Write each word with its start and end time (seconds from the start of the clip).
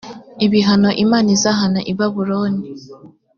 ibihano 0.45 0.89
imana 1.03 1.27
izahana 1.35 1.79
i 1.91 1.93
babuloni 1.97 2.63